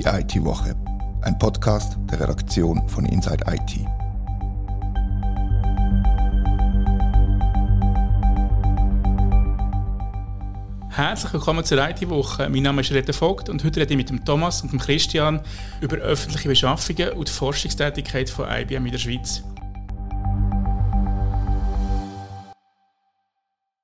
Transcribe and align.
Die 0.00 0.06
IT-Woche, 0.06 0.74
ein 1.20 1.38
Podcast 1.38 1.98
der 2.10 2.20
Redaktion 2.20 2.88
von 2.88 3.04
Inside 3.04 3.44
IT. 3.46 3.86
Herzlich 10.88 11.34
willkommen 11.34 11.66
zur 11.66 11.86
IT-Woche. 11.86 12.48
Mein 12.48 12.62
Name 12.62 12.80
ist 12.80 12.92
Rete 12.92 13.12
Vogt 13.12 13.50
und 13.50 13.62
heute 13.62 13.80
rede 13.80 13.92
ich 13.92 13.98
mit 13.98 14.08
dem 14.08 14.24
Thomas 14.24 14.62
und 14.62 14.72
dem 14.72 14.78
Christian 14.78 15.42
über 15.82 15.98
öffentliche 15.98 16.48
Beschaffungen 16.48 17.10
und 17.10 17.28
die 17.28 17.32
Forschungstätigkeit 17.32 18.30
von 18.30 18.48
IBM 18.50 18.86
in 18.86 18.92
der 18.92 18.98
Schweiz. 18.98 19.42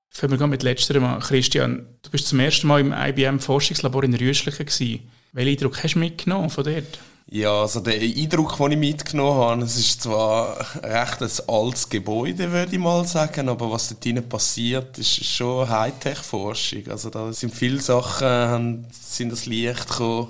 Fangen 0.08 0.40
wir 0.40 0.46
mit 0.46 0.62
letzterem 0.62 1.04
an. 1.04 1.20
Christian, 1.20 1.86
du 2.00 2.10
bist 2.10 2.28
zum 2.28 2.40
ersten 2.40 2.68
Mal 2.68 2.80
im 2.80 2.94
IBM-Forschungslabor 2.94 4.02
in 4.04 4.14
Rüschlichen. 4.14 5.10
Welchen 5.36 5.50
Eindruck 5.50 5.84
hast 5.84 5.96
du 5.96 5.98
mitgenommen 5.98 6.48
von 6.48 6.64
dort? 6.64 6.98
Ja, 7.28 7.60
also 7.60 7.80
der 7.80 8.00
Eindruck, 8.00 8.56
den 8.56 8.72
ich 8.72 8.78
mitgenommen 8.78 9.38
habe, 9.38 9.62
es 9.64 9.76
ist 9.76 10.00
zwar 10.00 10.56
recht 10.82 11.20
ein 11.20 11.30
altes 11.46 11.90
Gebäude, 11.90 12.50
würde 12.50 12.72
ich 12.72 12.78
mal 12.78 13.04
sagen, 13.04 13.50
aber 13.50 13.70
was 13.70 13.90
dort 13.90 14.02
drinnen 14.02 14.26
passiert, 14.26 14.96
ist 14.96 15.22
schon 15.26 15.68
Hightech-Forschung. 15.68 16.88
Also 16.88 17.10
da 17.10 17.30
sind 17.34 17.54
viele 17.54 17.82
Sachen, 17.82 18.86
sind 18.90 19.30
das 19.30 19.44
Licht 19.44 19.86
gekommen, 19.86 20.28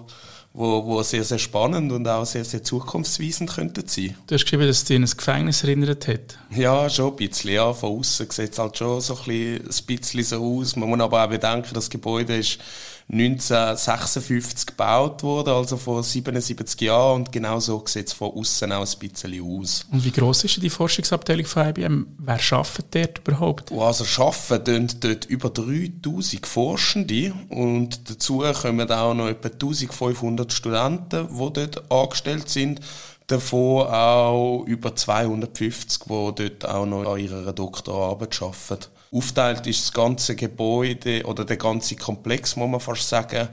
wo, 0.52 0.84
wo 0.84 1.00
sehr, 1.04 1.22
sehr 1.22 1.38
spannend 1.38 1.92
und 1.92 2.08
auch 2.08 2.26
sehr, 2.26 2.44
sehr 2.44 2.64
zukunftsweisend 2.64 3.50
könnten 3.50 3.86
sein. 3.86 4.16
Du 4.26 4.34
hast 4.34 4.42
geschrieben, 4.42 4.66
dass 4.66 4.78
es 4.78 4.84
dich 4.86 4.96
an 4.96 5.04
ein 5.04 5.16
Gefängnis 5.16 5.62
erinnert 5.62 6.08
hat. 6.08 6.36
Ja, 6.50 6.90
schon 6.90 7.12
ein 7.12 7.16
bisschen. 7.16 7.52
Ja, 7.52 7.72
von 7.72 8.00
außen 8.00 8.28
sieht 8.28 8.54
es 8.54 8.58
halt 8.58 8.76
schon 8.76 9.00
so 9.00 9.14
ein 9.14 9.24
bisschen, 9.24 9.66
ein 9.68 9.86
bisschen 9.86 10.24
so 10.24 10.58
aus. 10.58 10.74
Man 10.74 10.88
muss 10.88 10.98
aber 10.98 11.22
auch 11.22 11.28
bedenken, 11.28 11.74
das 11.74 11.90
Gebäude 11.90 12.38
ist 12.38 12.58
1956 13.08 14.66
gebaut 14.66 15.22
wurde, 15.22 15.52
also 15.52 15.76
vor 15.76 16.02
77 16.02 16.80
Jahren. 16.80 17.22
Und 17.22 17.32
genau 17.32 17.60
so 17.60 17.82
sieht 17.86 18.08
es 18.08 18.12
von 18.12 18.32
außen 18.32 18.72
auch 18.72 18.84
ein 18.84 18.98
bisschen 18.98 19.42
aus. 19.42 19.86
Und 19.92 20.04
wie 20.04 20.10
groß 20.10 20.44
ist 20.44 20.60
die 20.60 20.70
Forschungsabteilung 20.70 21.46
von 21.46 21.68
IBM? 21.68 22.06
Wer 22.18 22.40
arbeitet 22.50 22.86
dort 22.90 23.18
überhaupt? 23.18 23.70
Oh, 23.70 23.82
also 23.82 24.04
arbeiten 24.22 24.88
dort 25.00 25.24
über 25.26 25.50
3000 25.50 26.46
Forschende 26.46 27.32
und 27.48 28.10
dazu 28.10 28.42
kommen 28.60 28.90
auch 28.90 29.14
noch 29.14 29.28
etwa 29.28 29.48
1500 29.50 30.52
Studenten, 30.52 31.28
die 31.28 31.52
dort 31.52 31.90
angestellt 31.90 32.48
sind 32.48 32.80
davon 33.26 33.86
auch 33.88 34.64
über 34.66 34.94
250, 34.94 36.04
die 36.04 36.08
dort 36.08 36.64
auch 36.64 36.86
noch 36.86 37.12
an 37.12 37.18
ihrer 37.18 37.52
Doktorarbeit 37.52 38.40
arbeiten. 38.40 38.86
Aufteilt 39.12 39.66
ist 39.66 39.84
das 39.84 39.92
ganze 39.92 40.34
Gebäude 40.34 41.24
oder 41.24 41.44
der 41.44 41.56
ganze 41.56 41.96
Komplex, 41.96 42.56
muss 42.56 42.68
man 42.68 42.80
fast 42.80 43.08
sagen, 43.08 43.48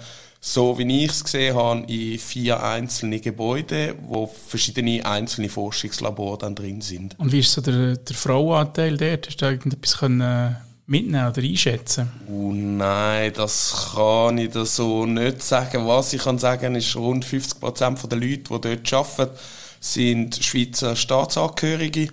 so 0.45 0.77
wie 0.77 1.05
ich 1.05 1.11
es 1.11 1.23
gesehen 1.23 1.55
habe, 1.55 1.81
in 1.91 2.19
vier 2.19 2.61
einzelne 2.61 3.21
Gebäude, 3.21 3.95
wo 4.01 4.27
verschiedene 4.27 5.05
einzelne 5.05 5.47
Forschungslabore 5.47 6.37
dann 6.37 6.53
drin 6.53 6.81
sind. 6.81 7.17
Und 7.17 7.31
wie 7.31 7.39
ist 7.39 7.53
so 7.53 7.61
der, 7.61 7.95
der 7.95 8.15
Frauenanteil 8.15 8.97
dort? 8.97 9.27
Hast 9.27 9.37
du 9.37 9.45
irgendetwas 9.45 9.99
können 9.99 10.57
mitnehmen 10.85 11.29
oder 11.29 11.41
einschätzen? 11.41 12.11
Oh 12.27 12.51
nein, 12.51 13.31
das 13.33 13.93
kann 13.95 14.37
ich 14.37 14.51
da 14.51 14.65
so 14.65 15.05
nicht 15.05 15.41
sagen. 15.41 15.87
Was 15.87 16.11
ich 16.11 16.21
kann 16.21 16.39
sagen, 16.39 16.75
ist 16.75 16.95
rund 16.97 17.23
50 17.23 17.59
Prozent 17.61 18.11
der 18.11 18.19
Leute, 18.19 18.37
die 18.37 18.61
dort 18.61 18.93
arbeiten, 18.93 19.37
sind 19.79 20.43
Schweizer 20.43 20.95
Staatsangehörige 20.95 22.09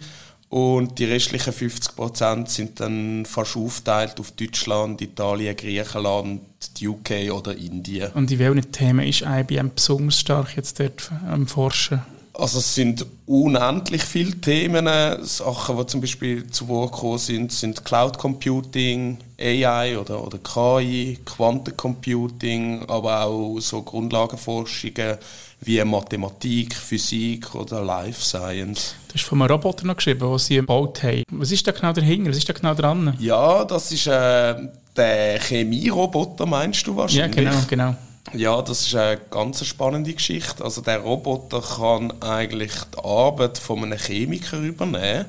und 0.51 0.99
die 0.99 1.05
restlichen 1.05 1.53
50 1.53 1.95
Prozent 1.95 2.51
sind 2.51 2.81
dann 2.81 3.25
fast 3.25 3.57
aufgeteilt 3.57 4.19
auf 4.19 4.33
Deutschland, 4.33 5.01
Italien, 5.01 5.57
Griechenland, 5.57 6.41
die 6.77 6.89
UK 6.89 7.33
oder 7.33 7.57
Indien. 7.57 8.11
Und 8.13 8.33
in 8.33 8.41
welchen 8.41 8.73
Themen 8.73 9.07
ist 9.07 9.23
IBM 9.23 9.71
besonders 9.75 10.19
stark 10.19 10.57
jetzt 10.57 10.81
dort 10.81 11.11
am 11.31 11.47
Forschen? 11.47 12.03
Also 12.33 12.59
es 12.59 12.75
sind 12.75 13.07
unendlich 13.27 14.03
viele 14.03 14.41
Themen. 14.41 14.89
Sachen, 15.23 15.77
die 15.77 15.87
zum 15.87 16.01
Beispiel 16.01 16.51
zu 16.51 16.67
Wort 16.69 16.93
gekommen 16.93 17.19
sind, 17.19 17.53
sind 17.53 17.85
Cloud 17.85 18.19
Computing, 18.19 19.19
AI 19.39 19.99
oder, 19.99 20.25
oder 20.25 20.39
KI, 20.39 21.19
Quantencomputing, 21.25 22.87
aber 22.89 23.25
auch 23.25 23.61
so 23.61 23.83
Grundlagenforschungen 23.83 25.19
wie 25.61 25.83
Mathematik, 25.85 26.75
Physik 26.75 27.55
oder 27.55 27.85
Life 27.85 28.23
Science. 28.23 28.95
Du 29.09 29.15
hast 29.15 29.25
von 29.25 29.43
einem 29.43 29.51
Roboter 29.51 29.87
noch 29.87 29.97
geschrieben, 29.97 30.21
den 30.21 30.39
sie 30.39 30.57
gebaut 30.57 31.03
haben. 31.03 31.23
Was 31.31 31.53
ist 31.53 31.67
da 31.67 31.73
genau 31.73 31.93
dahinter? 31.93 32.31
Was 32.31 32.39
ist 32.39 32.49
da 32.49 32.53
genau 32.53 32.75
dran? 32.75 33.15
Ja, 33.19 33.65
das 33.65 33.93
ist 33.93 34.07
äh, 34.07 34.55
der 34.97 35.41
Chemieroboter, 35.41 36.47
meinst 36.47 36.87
du 36.87 36.97
wahrscheinlich? 36.97 37.45
Ja, 37.45 37.51
genau, 37.51 37.65
genau. 37.69 37.97
Ja, 38.33 38.63
das 38.63 38.87
ist 38.87 38.95
eine 38.95 39.19
ganz 39.31 39.65
spannende 39.65 40.13
Geschichte. 40.13 40.63
Also 40.63 40.81
der 40.81 40.99
Roboter 40.99 41.61
kann 41.61 42.13
eigentlich 42.23 42.73
die 42.95 43.05
Arbeit 43.05 43.59
von 43.59 43.85
einem 43.85 43.99
Chemiker 43.99 44.59
übernehmen. 44.59 45.27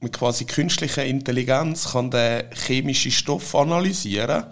Mit 0.00 0.12
quasi 0.12 0.44
künstlicher 0.44 1.04
Intelligenz 1.04 1.92
kann 1.92 2.10
der 2.10 2.50
chemische 2.52 3.10
Stoff 3.10 3.54
analysieren, 3.54 4.44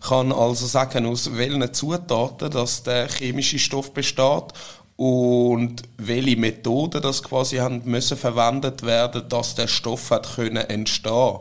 kann 0.00 0.32
also 0.32 0.66
sagen, 0.66 1.06
aus 1.06 1.36
welchen 1.36 1.72
Zutaten 1.72 2.50
dass 2.50 2.82
der 2.82 3.08
chemische 3.08 3.58
Stoff 3.58 3.92
besteht 3.92 4.52
und 4.96 5.82
welche 5.98 6.36
Methoden 6.36 7.02
das 7.02 7.22
quasi 7.22 7.56
haben 7.56 7.82
müssen 7.84 8.16
verwendet 8.16 8.82
werden, 8.82 9.28
dass 9.28 9.54
der 9.54 9.68
Stoff 9.68 10.10
hat 10.10 10.36
können 10.36 10.56
entstehen. 10.56 11.38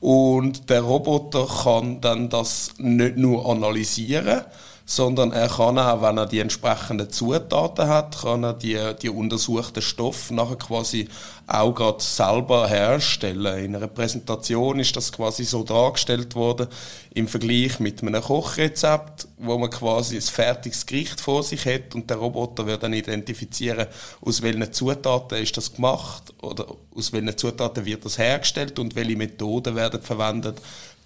Und 0.00 0.70
der 0.70 0.82
Roboter 0.82 1.46
kann 1.46 2.00
dann 2.00 2.28
das 2.28 2.72
nicht 2.78 3.16
nur 3.16 3.48
analysieren, 3.50 4.42
sondern 4.88 5.32
er 5.32 5.48
kann 5.48 5.78
auch, 5.80 6.00
wenn 6.00 6.16
er 6.16 6.26
die 6.26 6.38
entsprechenden 6.38 7.10
Zutaten 7.10 7.88
hat, 7.88 8.22
kann 8.22 8.44
er 8.44 8.52
die, 8.52 8.78
die 9.02 9.10
untersuchten 9.10 9.82
Stoffe 9.82 10.32
nachher 10.32 10.56
quasi 10.56 11.08
auch 11.48 11.74
gerade 11.74 12.02
selber 12.02 12.68
herstellen. 12.68 13.64
In 13.64 13.76
einer 13.76 13.88
Präsentation 13.88 14.78
ist 14.78 14.94
das 14.94 15.10
quasi 15.10 15.42
so 15.42 15.64
dargestellt 15.64 16.36
worden 16.36 16.68
im 17.14 17.26
Vergleich 17.26 17.80
mit 17.80 18.00
einem 18.00 18.22
Kochrezept, 18.22 19.26
wo 19.38 19.58
man 19.58 19.70
quasi 19.70 20.16
ein 20.16 20.22
fertiges 20.22 20.86
Gericht 20.86 21.20
vor 21.20 21.42
sich 21.42 21.66
hat 21.66 21.96
und 21.96 22.08
der 22.08 22.18
Roboter 22.18 22.64
wird 22.66 22.84
dann 22.84 22.92
identifizieren, 22.92 23.88
aus 24.20 24.40
welchen 24.40 24.72
Zutaten 24.72 25.42
ist 25.42 25.56
das 25.56 25.74
gemacht 25.74 26.32
oder 26.42 26.66
aus 26.94 27.12
welchen 27.12 27.36
Zutaten 27.36 27.84
wird 27.84 28.04
das 28.04 28.18
hergestellt 28.18 28.78
und 28.78 28.94
welche 28.94 29.16
Methoden 29.16 29.74
werden 29.74 30.00
verwendet, 30.00 30.60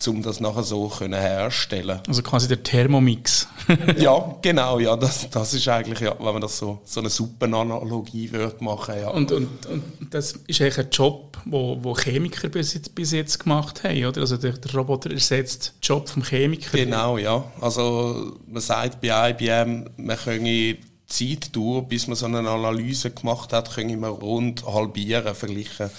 um 0.08 0.22
das 0.22 0.40
nachher 0.40 0.62
so 0.62 0.88
können 0.88 1.20
herstellen. 1.20 2.00
Also 2.06 2.22
quasi 2.22 2.48
der 2.48 2.62
Thermomix. 2.62 3.48
ja, 3.98 4.36
genau, 4.42 4.78
ja, 4.78 4.96
das, 4.96 5.28
das 5.30 5.54
ist 5.54 5.68
eigentlich, 5.68 6.00
ja, 6.00 6.14
wenn 6.18 6.32
man 6.32 6.40
das 6.40 6.58
so, 6.58 6.80
so 6.84 7.00
eine 7.00 7.10
super 7.10 7.46
Analogie 7.46 8.30
würde 8.32 8.62
machen, 8.64 8.94
ja. 9.00 9.08
Und, 9.10 9.32
und, 9.32 9.66
und 9.66 9.82
das 10.10 10.32
ist 10.46 10.60
eigentlich 10.60 10.78
ein 10.78 10.90
Job, 10.90 11.38
wo, 11.44 11.78
wo 11.82 11.94
Chemiker 11.94 12.48
bis 12.48 12.74
jetzt, 12.74 12.94
bis 12.94 13.12
jetzt 13.12 13.40
gemacht 13.40 13.84
haben, 13.84 14.04
oder? 14.04 14.20
Also 14.20 14.36
der, 14.36 14.52
der 14.52 14.74
Roboter 14.74 15.10
ersetzt 15.10 15.74
den 15.76 15.82
Job 15.82 16.08
vom 16.08 16.22
Chemiker. 16.22 16.76
Genau, 16.76 17.18
ja. 17.18 17.44
Also 17.60 18.36
man 18.46 18.62
sagt 18.62 19.00
bei 19.00 19.30
IBM, 19.30 19.90
man 19.96 20.16
könne 20.16 20.76
Zeit 21.06 21.54
durch, 21.54 21.86
bis 21.86 22.06
man 22.06 22.16
so 22.16 22.26
eine 22.26 22.38
Analyse 22.48 23.10
gemacht 23.10 23.52
hat, 23.52 23.74
können 23.74 24.00
wir 24.00 24.08
rund 24.08 24.64
halbieren 24.64 25.34
verglichen 25.34 25.90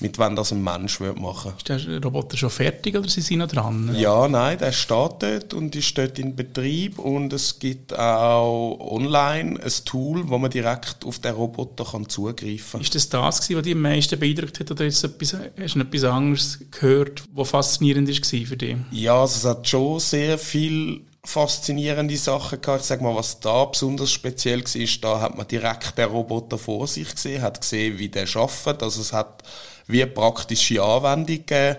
mit 0.00 0.18
wann 0.18 0.36
das 0.36 0.52
ein 0.52 0.62
Mensch 0.62 1.00
machen 1.00 1.52
würde. 1.52 1.74
Ist 1.74 1.86
der 1.86 2.02
Roboter 2.02 2.36
schon 2.36 2.50
fertig 2.50 2.96
oder 2.96 3.08
sind 3.08 3.22
Sie 3.22 3.36
noch 3.36 3.48
dran? 3.48 3.94
Ja, 3.96 4.28
nein, 4.28 4.58
der 4.58 4.72
steht 4.72 5.16
dort 5.20 5.54
und 5.54 5.76
ist 5.76 5.96
dort 5.96 6.18
in 6.18 6.34
Betrieb 6.34 6.98
und 6.98 7.32
es 7.32 7.58
gibt 7.58 7.96
auch 7.98 8.78
online 8.80 9.60
ein 9.62 9.72
Tool, 9.84 10.28
wo 10.28 10.38
man 10.38 10.50
direkt 10.50 11.04
auf 11.04 11.18
den 11.18 11.34
Roboter 11.34 11.84
kann 11.84 12.08
zugreifen 12.08 12.72
kann. 12.72 12.80
Ist 12.80 12.94
das 12.94 13.08
das 13.08 13.40
gewesen, 13.40 13.56
was 13.56 13.64
dich 13.64 13.74
am 13.74 13.82
meisten 13.82 14.18
beeindruckt 14.18 14.60
hat 14.60 14.70
oder 14.70 14.86
ist 14.86 15.04
etwas, 15.04 15.34
hast 15.34 15.74
du 15.74 15.80
etwas 15.80 16.04
anderes 16.04 16.58
gehört, 16.70 17.22
was 17.34 17.50
faszinierend 17.50 18.08
war 18.08 18.46
für 18.46 18.56
dich? 18.56 18.76
Ja, 18.90 19.20
also 19.20 19.36
es 19.36 19.44
hat 19.44 19.68
schon 19.68 20.00
sehr 20.00 20.38
viel 20.38 21.02
faszinierende 21.24 22.16
Sachen 22.16 22.60
gehabt. 22.60 22.80
Ich 22.80 22.86
sag 22.86 23.02
mal, 23.02 23.14
was 23.14 23.40
da 23.40 23.64
besonders 23.64 24.10
speziell 24.10 24.62
war, 24.64 24.76
ist, 24.76 25.04
da 25.04 25.20
hat 25.20 25.36
man 25.36 25.46
direkt 25.46 25.98
den 25.98 26.08
Roboter 26.08 26.58
vor 26.58 26.86
sich 26.86 27.14
gesehen, 27.14 27.42
hat 27.42 27.60
gesehen, 27.60 27.98
wie 27.98 28.08
der 28.08 28.26
arbeitet. 28.34 28.82
Also 28.82 29.02
es 29.02 29.12
hat 29.12 29.42
wie 29.90 30.06
praktische 30.06 30.82
Anwendungen. 30.82 31.76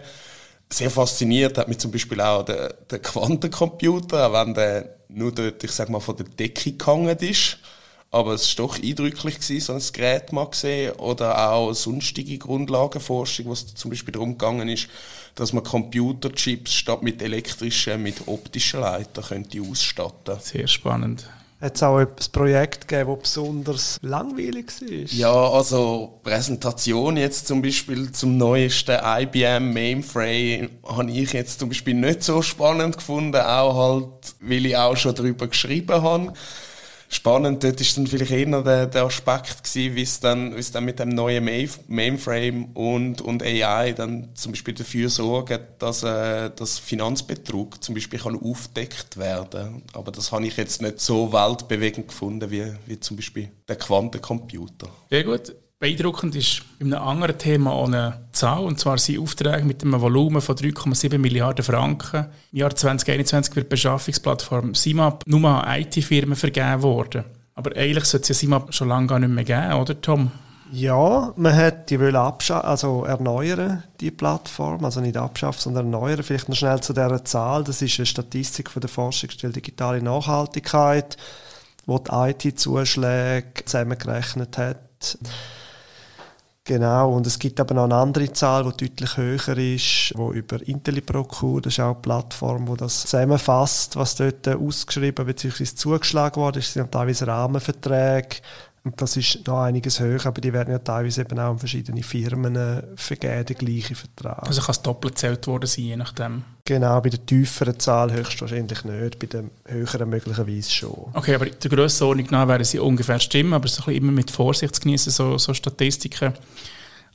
Sehr 0.69 0.89
fasziniert 0.89 1.57
hat 1.57 1.67
mich 1.67 1.79
zum 1.79 1.91
Beispiel 1.91 2.21
auch 2.21 2.43
der, 2.43 2.73
der 2.89 2.99
Quantencomputer, 2.99 4.31
wenn 4.31 4.53
der 4.53 4.95
nur 5.09 5.31
dort, 5.31 5.63
ich 5.63 5.71
sag 5.71 5.89
mal, 5.89 5.99
von 5.99 6.15
der 6.15 6.25
Decke 6.25 6.71
gehangen 6.73 7.17
ist. 7.17 7.57
Aber 8.13 8.33
es 8.33 8.57
war 8.57 8.67
doch 8.67 8.77
eindrücklich, 8.77 9.35
gewesen, 9.35 9.61
so 9.61 9.73
ein 9.73 9.93
Gerät 9.93 10.33
mal 10.33 10.45
gesehen. 10.45 10.93
Oder 10.93 11.51
auch 11.51 11.73
sonstige 11.73 12.37
Grundlagenforschung, 12.37 13.49
was 13.49 13.73
zum 13.73 13.89
Beispiel 13.89 14.11
darum 14.11 14.37
gegangen 14.37 14.67
ist, 14.67 14.87
dass 15.35 15.53
man 15.53 15.63
Computerchips 15.63 16.73
statt 16.73 17.03
mit 17.03 17.21
elektrischen, 17.21 18.03
mit 18.03 18.27
optischen 18.27 18.81
Leitern 18.81 19.23
könnte 19.23 19.61
ausstatten. 19.61 20.39
Sehr 20.41 20.67
spannend. 20.67 21.25
Hat 21.61 21.75
es 21.75 21.83
auch 21.83 21.97
ein 21.97 22.07
Projekt 22.31 22.87
gegeben, 22.87 23.11
das 23.11 23.21
besonders 23.21 23.99
langweilig 24.01 24.71
war? 24.81 24.89
Ja, 25.11 25.31
also 25.31 26.19
Präsentation 26.23 27.17
jetzt 27.17 27.45
zum 27.45 27.61
Beispiel 27.61 28.11
zum 28.11 28.35
neuesten 28.35 28.97
IBM 28.99 29.71
Mainframe 29.71 30.69
habe 30.83 31.11
ich 31.11 31.33
jetzt 31.33 31.59
zum 31.59 31.69
Beispiel 31.69 31.93
nicht 31.93 32.23
so 32.23 32.41
spannend 32.41 32.97
gefunden, 32.97 33.35
auch 33.35 33.75
halt, 33.75 34.35
weil 34.39 34.65
ich 34.65 34.75
auch 34.75 34.97
schon 34.97 35.13
darüber 35.13 35.47
geschrieben 35.47 36.01
habe. 36.01 36.33
Spannend, 37.13 37.61
dort 37.61 37.77
war 37.77 37.87
dann 37.95 38.07
vielleicht 38.07 38.31
eher 38.31 38.61
der, 38.63 38.85
der 38.87 39.03
Aspekt, 39.03 39.65
gewesen, 39.65 39.95
wie 39.97 40.01
es 40.01 40.21
dann, 40.21 40.55
wie 40.55 40.59
es 40.59 40.71
dann 40.71 40.85
mit 40.85 40.97
dem 40.97 41.09
neuen 41.09 41.43
Mainframe 41.89 42.69
und, 42.73 43.19
und 43.19 43.43
AI 43.43 43.91
dann 43.91 44.29
zum 44.33 44.53
Beispiel 44.53 44.73
dafür 44.73 45.09
sorgt, 45.09 45.59
dass, 45.79 46.03
äh, 46.03 46.49
dass 46.55 46.79
Finanzbetrug 46.79 47.83
zum 47.83 47.95
Beispiel 47.95 48.17
kann 48.17 48.41
aufdeckt 48.41 49.17
werden 49.17 49.83
Aber 49.91 50.13
das 50.13 50.31
habe 50.31 50.47
ich 50.47 50.55
jetzt 50.55 50.81
nicht 50.81 51.01
so 51.01 51.33
weltbewegend 51.33 52.07
gefunden 52.07 52.49
wie, 52.49 52.71
wie 52.85 52.97
zum 52.97 53.17
Beispiel 53.17 53.51
der 53.67 53.75
Quantencomputer. 53.75 54.87
Sehr 55.09 55.25
gut. 55.25 55.53
Beeindruckend 55.81 56.35
ist 56.35 56.61
bei 56.77 56.85
einem 56.85 57.01
anderen 57.01 57.39
Thema 57.39 57.71
auch 57.71 57.87
eine 57.87 58.27
Zahl, 58.33 58.65
und 58.65 58.79
zwar 58.79 58.99
sein 58.99 59.17
Auftrag 59.17 59.63
mit 59.65 59.81
einem 59.81 59.99
Volumen 59.99 60.39
von 60.39 60.55
3,7 60.55 61.17
Milliarden 61.17 61.65
Franken. 61.65 62.27
Im 62.51 62.59
Jahr 62.59 62.75
2021 62.75 63.55
wird 63.55 63.65
die 63.65 63.69
Beschaffungsplattform 63.69 64.75
SIMAP 64.75 65.23
nur 65.25 65.49
an 65.49 65.81
IT-Firmen 65.81 66.35
vergeben 66.35 66.83
worden. 66.83 67.23
Aber 67.55 67.75
eigentlich 67.75 68.05
sollte 68.05 68.25
es 68.25 68.29
ja 68.29 68.35
SIMAP 68.35 68.71
schon 68.71 68.89
lange 68.89 69.07
gar 69.07 69.17
nicht 69.17 69.31
mehr 69.31 69.43
geben, 69.43 69.73
oder 69.73 69.99
Tom? 69.99 70.29
Ja, 70.71 71.33
man 71.35 71.55
hat 71.55 71.89
die 71.89 71.99
wollen 71.99 72.15
also 72.15 73.05
erneuern, 73.05 73.83
die 74.01 74.11
Plattform, 74.11 74.85
also 74.85 75.01
nicht 75.01 75.17
abschaffen, 75.17 75.61
sondern 75.61 75.91
erneuern. 75.91 76.21
Vielleicht 76.21 76.47
noch 76.47 76.55
schnell 76.55 76.81
zu 76.81 76.93
dieser 76.93 77.25
Zahl. 77.25 77.63
Das 77.63 77.81
ist 77.81 77.97
eine 77.97 78.05
Statistik 78.05 78.69
von 78.69 78.81
der 78.81 78.89
Forschungsstelle 78.89 79.53
Digitale 79.53 80.03
Nachhaltigkeit, 80.03 81.17
wo 81.87 81.97
die 81.97 82.11
IT-Zuschläge 82.11 83.65
zusammengerechnet 83.65 84.59
hat. 84.59 85.17
Genau, 86.63 87.13
und 87.15 87.25
es 87.25 87.39
gibt 87.39 87.59
aber 87.59 87.73
noch 87.73 87.85
eine 87.85 87.95
andere 87.95 88.31
Zahl, 88.33 88.71
die 88.71 88.85
deutlich 88.87 89.17
höher 89.17 89.57
ist, 89.57 90.13
wo 90.15 90.31
über 90.31 90.61
IntelliProCure, 90.61 91.59
das 91.59 91.73
ist 91.73 91.79
auch 91.79 91.93
eine 91.93 92.01
Plattform, 92.01 92.67
die 92.67 92.77
das 92.77 93.01
zusammenfasst, 93.01 93.95
was 93.95 94.13
dort 94.15 94.47
ausgeschrieben 94.47 95.25
bzw. 95.25 95.63
zugeschlagen 95.63 96.39
wurde. 96.39 96.59
Das 96.59 96.73
sind 96.73 96.91
teilweise 96.91 97.25
Rahmenverträge, 97.25 98.37
und 98.83 98.99
das 98.99 99.15
ist 99.15 99.45
noch 99.45 99.61
einiges 99.61 99.99
höher, 99.99 100.25
aber 100.25 100.41
die 100.41 100.53
werden 100.53 100.71
ja 100.71 100.79
teilweise 100.79 101.21
eben 101.21 101.37
auch 101.37 101.51
an 101.51 101.59
verschiedene 101.59 102.01
Firmen 102.01 102.55
äh, 102.55 102.81
vergeben, 102.95 103.45
den 103.45 103.57
gleichen 103.57 103.95
Vertrag. 103.95 104.41
Also 104.47 104.61
kann 104.61 104.71
es 104.71 104.81
doppelt 104.81 105.15
gezählt 105.15 105.45
worden 105.45 105.67
sein, 105.67 105.85
je 105.85 105.95
nachdem? 105.97 106.43
Genau, 106.65 106.99
bei 106.99 107.09
der 107.09 107.23
tieferen 107.23 107.79
Zahl 107.79 108.11
höchstwahrscheinlich 108.11 108.83
nicht, 108.83 109.19
bei 109.19 109.27
der 109.27 109.43
höheren 109.65 110.09
möglicherweise 110.09 110.71
schon. 110.71 111.11
Okay, 111.13 111.35
aber 111.35 111.45
der 111.45 111.69
Grössenordnung 111.69 112.27
nach 112.31 112.47
wären 112.47 112.63
sie 112.63 112.79
ungefähr 112.79 113.19
stimmen, 113.19 113.53
aber 113.53 113.65
es 113.65 113.77
ist 113.77 113.87
immer 113.87 114.11
mit 114.11 114.31
Vorsicht 114.31 114.73
zu 114.73 114.81
genießen, 114.81 115.11
so, 115.11 115.37
so 115.37 115.53
Statistiken. 115.53 116.33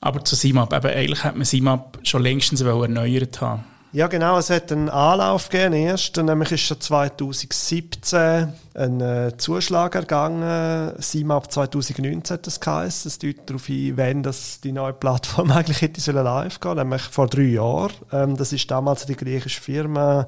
Aber 0.00 0.24
zu 0.24 0.36
SIMAP, 0.36 0.72
eben, 0.72 0.86
eigentlich 0.86 1.24
hätte 1.24 1.36
man 1.36 1.46
SIMAP 1.46 1.98
schon 2.04 2.22
längstens 2.22 2.60
erneuert 2.60 3.40
haben 3.40 3.64
ja, 3.92 4.06
genau. 4.08 4.38
Es 4.38 4.50
hat 4.50 4.70
einen 4.72 4.90
Anlauf 4.90 5.48
gegeben, 5.48 5.74
erst. 5.74 6.16
Nämlich 6.16 6.52
ist 6.52 6.60
schon 6.62 6.80
2017 6.80 8.52
ein 8.74 9.00
äh, 9.00 9.32
Zuschlag 9.36 9.94
ergangen. 9.94 10.92
SIMAP 10.98 11.50
2019 11.50 12.34
hat 12.34 12.46
das 12.46 12.60
geheißen. 12.60 13.10
Das 13.10 13.18
deutet 13.18 13.48
darauf 13.48 13.68
ein, 13.68 13.96
wenn 13.96 14.22
das 14.22 14.60
die 14.60 14.72
neue 14.72 14.92
Plattform 14.92 15.50
eigentlich 15.52 15.80
hätte 15.80 16.12
live 16.12 16.60
gehen 16.60 16.76
nämlich 16.76 17.02
vor 17.02 17.26
drei 17.26 17.42
Jahren. 17.42 17.92
Ähm, 18.12 18.36
das 18.36 18.52
ist 18.52 18.70
damals 18.70 19.06
die 19.06 19.16
griechische 19.16 19.60
Firma 19.60 20.26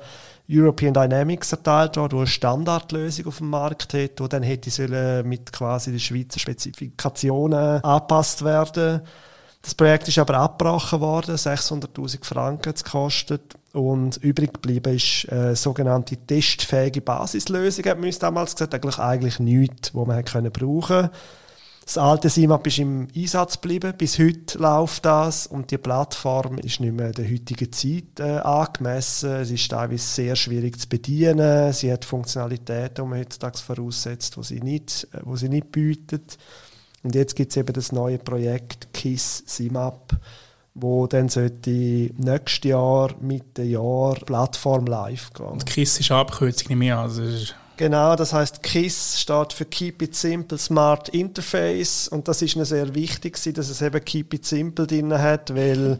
European 0.50 0.94
Dynamics 0.94 1.52
erteilt 1.52 1.96
worden, 1.98 2.10
die 2.10 2.16
eine 2.16 2.26
Standardlösung 2.26 3.26
auf 3.26 3.38
dem 3.38 3.50
Markt 3.50 3.92
hat, 3.92 4.18
die 4.18 4.28
dann 4.28 4.42
hätte 4.42 5.22
mit 5.24 5.52
quasi 5.52 5.90
den 5.90 6.00
Schweizer 6.00 6.40
Spezifikationen 6.40 7.84
angepasst 7.84 8.44
werden 8.44 8.72
sollen. 8.74 9.00
Das 9.62 9.74
Projekt 9.74 10.08
ist 10.08 10.18
aber 10.18 10.34
abgebrochen 10.34 11.00
worden, 11.00 11.34
600.000 11.36 12.24
Franken 12.24 12.74
zu 12.76 12.84
kostet. 12.84 13.56
Und 13.72 14.16
übrig 14.18 14.54
geblieben 14.54 14.94
ist 14.94 15.26
eine 15.30 15.56
sogenannte 15.56 16.16
testfähige 16.16 17.00
Basislösung, 17.00 17.84
hat 17.84 17.98
man 17.98 18.06
uns 18.06 18.18
damals 18.18 18.54
gesagt. 18.54 18.74
Eigentlich, 18.74 18.98
eigentlich 18.98 19.40
nichts, 19.40 19.94
was 19.94 20.06
man 20.06 20.24
können 20.24 20.52
brauchen 20.52 21.10
Das 21.84 21.98
alte 21.98 22.30
SIMAP 22.30 22.66
ist 22.66 22.78
im 22.78 23.08
Einsatz 23.14 23.60
geblieben. 23.60 23.94
Bis 23.96 24.18
heute 24.18 24.58
läuft 24.58 25.04
das 25.04 25.46
und 25.46 25.70
die 25.70 25.78
Plattform 25.78 26.58
ist 26.58 26.80
nicht 26.80 26.94
mehr 26.94 27.12
der 27.12 27.30
heutigen 27.30 27.72
Zeit 27.72 28.20
äh, 28.20 28.38
angemessen. 28.38 29.32
Es 29.32 29.50
ist 29.50 29.70
teilweise 29.70 30.06
sehr 30.06 30.36
schwierig 30.36 30.78
zu 30.80 30.88
bedienen. 30.88 31.72
Sie 31.72 31.92
hat 31.92 32.04
Funktionalitäten, 32.04 33.04
die 33.04 33.10
man 33.10 33.18
heutzutage 33.18 33.58
voraussetzt, 33.58 34.36
die 34.36 34.42
sie 34.44 34.60
nicht, 34.60 35.08
äh, 35.12 35.20
die 35.24 35.36
sie 35.36 35.48
nicht 35.48 35.72
bietet. 35.72 36.38
Und 37.08 37.14
jetzt 37.14 37.36
gibt 37.36 37.52
es 37.52 37.56
eben 37.56 37.72
das 37.72 37.90
neue 37.90 38.18
Projekt 38.18 38.92
KISS 38.92 39.42
SIMAP, 39.46 40.14
wo 40.74 41.06
dann 41.06 41.30
sollte 41.30 41.70
nächstes 41.70 42.68
Jahr, 42.68 43.14
Mitte 43.18 43.62
Jahr, 43.62 44.14
Plattform 44.26 44.84
live 44.84 45.32
gehen. 45.32 45.46
Und 45.46 45.64
KISS 45.64 46.00
ist 46.00 46.10
Abkürzung 46.10 46.68
nicht 46.68 46.76
mehr. 46.76 46.98
Also 46.98 47.22
Genau, 47.78 48.14
das 48.14 48.34
heißt 48.34 48.62
KISS 48.62 49.22
steht 49.22 49.54
für 49.54 49.64
Keep 49.64 50.02
It 50.02 50.16
Simple 50.16 50.58
Smart 50.58 51.08
Interface 51.08 52.08
und 52.08 52.28
das 52.28 52.42
ist 52.42 52.56
mir 52.56 52.66
sehr 52.66 52.94
wichtig, 52.94 53.40
dass 53.54 53.70
es 53.70 53.80
eben 53.80 54.04
Keep 54.04 54.34
It 54.34 54.44
Simple 54.44 54.86
drin 54.86 55.18
hat, 55.18 55.54
weil 55.56 55.96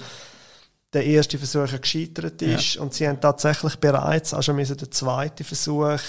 der 0.92 1.06
erste 1.06 1.38
Versuch 1.38 1.80
gescheitert 1.80 2.42
ist 2.42 2.74
ja. 2.74 2.82
und 2.82 2.92
sie 2.92 3.08
haben 3.08 3.18
tatsächlich 3.18 3.76
bereits 3.76 4.34
auch 4.34 4.42
schon 4.42 4.58
den 4.58 4.92
zweiten 4.92 5.44
Versuch 5.44 6.00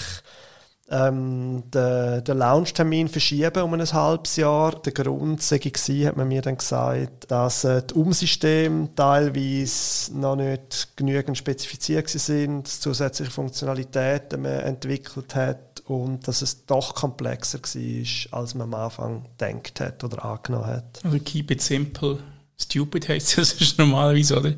ähm, 0.90 1.62
den, 1.70 2.24
den 2.24 2.38
Launchtermin 2.38 3.08
verschieben 3.08 3.62
um 3.62 3.74
ein 3.74 3.92
halbes 3.92 4.36
Jahr. 4.36 4.80
Der 4.82 4.92
Grund 4.92 5.40
sei 5.40 5.58
gewesen, 5.58 6.06
hat 6.06 6.16
man 6.16 6.28
mir 6.28 6.42
dann 6.42 6.56
gesagt, 6.56 7.30
dass 7.30 7.64
äh, 7.64 7.82
die 7.82 7.94
Umsysteme 7.94 8.88
teilweise 8.96 10.18
noch 10.18 10.36
nicht 10.36 10.88
genügend 10.96 11.38
spezifiziert 11.38 12.08
sind, 12.08 12.66
zusätzliche 12.66 13.30
Funktionalitäten 13.30 14.42
man 14.42 14.60
entwickelt 14.60 15.34
hat 15.36 15.82
und 15.86 16.26
dass 16.26 16.42
es 16.42 16.66
doch 16.66 16.94
komplexer 16.94 17.60
war, 17.60 18.38
als 18.40 18.54
man 18.54 18.72
am 18.72 18.80
Anfang 18.80 19.24
gedacht 19.38 19.80
hat 19.80 20.04
oder 20.04 20.24
angenommen 20.24 20.66
hat. 20.66 21.00
Also 21.04 21.18
keep 21.20 21.50
it 21.50 21.62
simple. 21.62 22.18
Stupid 22.58 23.08
heisst 23.08 23.38
das 23.38 23.56
normalerweise, 23.78 24.38
oder? 24.38 24.52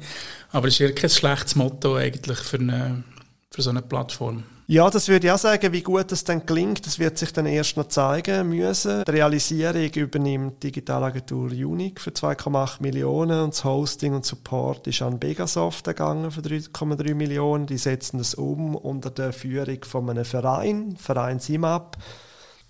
Aber 0.51 0.69
es 0.69 0.75
ist 0.75 0.81
ja 0.81 0.91
kein 0.93 1.11
schlechtes 1.11 1.57
Motto 1.57 1.97
eigentlich 1.97 2.39
für, 2.39 2.59
eine, 2.59 3.05
für 3.51 3.63
so 3.63 3.71
eine 3.71 3.83
Plattform. 3.83 4.45
Ja, 4.73 4.89
das 4.89 5.09
würde 5.09 5.27
ich 5.27 5.31
auch 5.31 5.37
sagen, 5.37 5.71
wie 5.75 5.83
gut 5.83 6.11
es 6.13 6.25
dann 6.25 6.47
klingt, 6.47 6.87
das 6.87 6.99
wird 6.99 7.19
sich 7.19 7.31
dann 7.31 7.45
erst 7.45 7.77
noch 7.77 7.89
zeigen 7.89 8.49
müssen. 8.49 9.05
Die 9.07 9.11
Realisierung 9.11 9.91
übernimmt 9.91 10.63
Digitalagentur 10.63 11.51
Unique 11.51 12.01
für 12.01 12.09
2,8 12.09 12.81
Millionen 12.81 13.43
und 13.43 13.53
das 13.53 13.65
Hosting 13.65 14.15
und 14.15 14.25
Support 14.25 14.87
ist 14.87 15.03
an 15.03 15.19
Begasoft 15.19 15.85
gegangen 15.85 16.31
für 16.31 16.41
3,3 16.41 17.15
Millionen. 17.15 17.67
Die 17.67 17.77
setzen 17.77 18.17
das 18.17 18.33
um 18.33 18.75
unter 18.75 19.11
der 19.11 19.35
Führung 19.35 19.85
von 19.85 20.09
einem 20.09 20.25
Verein, 20.25 20.97
Verein 20.97 21.39
SIMAP. 21.39 21.99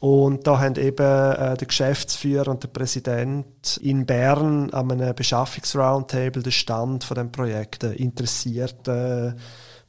Und 0.00 0.44
da 0.48 0.58
haben 0.58 0.74
eben 0.74 1.06
äh, 1.06 1.56
der 1.56 1.68
Geschäftsführer 1.68 2.50
und 2.50 2.64
der 2.64 2.68
Präsident 2.68 3.76
in 3.80 4.06
Bern 4.06 4.70
an 4.70 4.90
einem 4.90 5.14
Beschaffungsroundtable 5.14 6.42
den 6.42 6.50
Stand 6.50 7.04
von 7.04 7.14
dem 7.14 7.30
Projekt 7.30 7.84
interessiert. 7.84 8.88
Äh, 8.88 9.34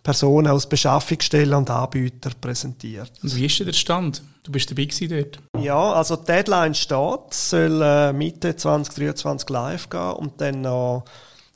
Personen 0.03 0.47
aus 0.47 0.67
Beschaffungsstellen 0.67 1.53
und 1.53 1.69
Anbietern 1.69 2.33
präsentiert. 2.39 3.11
Und 3.23 3.35
wie 3.35 3.45
ist 3.45 3.57
denn 3.59 3.67
der 3.67 3.73
Stand? 3.73 4.21
Du 4.43 4.51
bist 4.51 4.69
dabei 4.69 4.89
dort? 5.07 5.39
Ja, 5.57 5.93
also 5.93 6.17
die 6.17 6.25
Deadline 6.25 6.75
steht, 6.75 7.33
soll 7.33 7.81
äh, 7.81 8.11
Mitte 8.11 8.55
2023 8.55 9.49
live 9.49 9.89
gehen 9.89 10.11
und 10.11 10.41
dann 10.41 10.61
noch 10.61 11.05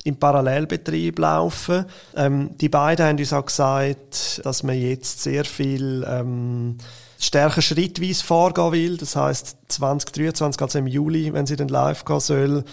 im 0.06 0.16
Parallelbetrieb 0.16 1.20
laufen. 1.20 1.86
Ähm, 2.16 2.52
die 2.58 2.70
beiden 2.70 3.06
haben 3.06 3.18
uns 3.18 3.34
auch 3.34 3.46
gesagt, 3.46 4.42
dass 4.46 4.64
man 4.64 4.80
jetzt 4.80 5.22
sehr 5.22 5.44
viel 5.44 6.06
ähm, 6.08 6.78
stärker 7.20 7.62
schrittweise 7.62 8.24
vorgehen 8.24 8.72
will. 8.72 8.98
Das 8.98 9.18
heißt 9.18 9.58
2023, 9.68 10.62
also 10.62 10.80
im 10.80 10.88
Juli, 10.88 11.34
wenn 11.34 11.46
sie 11.46 11.58
dann 11.58 11.68
live 11.68 12.06
gehen 12.06 12.20
soll, 12.22 12.64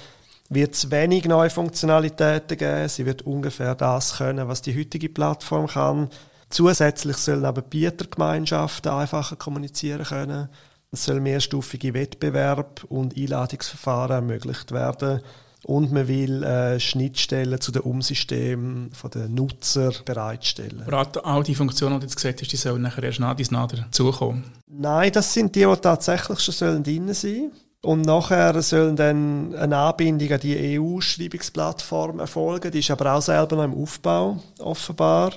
wird 0.54 0.75
es 0.75 0.90
wenig 0.90 1.25
neue 1.25 1.50
Funktionalitäten 1.50 2.56
geben. 2.56 2.88
Sie 2.88 3.06
wird 3.06 3.23
ungefähr 3.23 3.75
das 3.75 4.18
können, 4.18 4.49
was 4.49 4.62
die 4.62 4.78
heutige 4.78 5.08
Plattform 5.08 5.66
kann. 5.66 6.08
Zusätzlich 6.50 7.16
sollen 7.16 7.44
aber 7.44 7.62
Bietergemeinschaften 7.62 8.92
einfacher 8.92 9.37
kommunizieren 9.37 10.04
können. 10.04 10.49
Es 10.92 11.04
soll 11.04 11.20
mehrstufige 11.20 11.92
Wettbewerb 11.94 12.84
und 12.88 13.16
Einladungsverfahren 13.16 14.16
ermöglicht 14.16 14.70
werden. 14.70 15.20
Und 15.64 15.92
man 15.92 16.06
will 16.08 16.42
äh, 16.44 16.78
Schnittstellen 16.78 17.61
zu 17.61 17.73
den 17.73 17.82
Umsystemen 17.82 18.92
der 19.14 19.28
Nutzer 19.28 19.92
bereitstellen. 20.04 20.84
Aber 20.87 21.25
all 21.25 21.42
die 21.42 21.54
Funktionen, 21.54 21.94
die 21.94 22.00
du 22.00 22.06
jetzt 22.06 22.16
gesagt 22.16 22.42
hast, 22.42 22.52
die 22.52 22.56
sollen 22.56 22.82
nachher 22.82 23.02
erst 23.02 23.20
nach 23.20 23.34
dies 23.34 23.49
dazukommen? 23.49 24.44
Nein, 24.68 25.11
das 25.11 25.32
sind 25.32 25.54
die, 25.56 25.64
die 25.64 25.76
tatsächlich 25.80 26.38
schon 26.40 26.82
drin 26.84 26.84
sein 26.84 27.14
sollen. 27.14 27.52
Und 27.84 28.02
nachher 28.02 28.60
soll 28.62 28.94
dann 28.94 29.54
eine 29.54 29.76
Anbindung 29.76 30.32
an 30.32 30.40
die 30.40 30.78
EU-Schreibungsplattform 30.78 32.18
erfolgen. 32.18 32.70
Die 32.70 32.78
ist 32.78 32.90
aber 32.90 33.14
auch 33.14 33.20
selber 33.20 33.56
noch 33.56 33.64
im 33.64 33.74
Aufbau, 33.74 34.42
offenbar. 34.58 35.32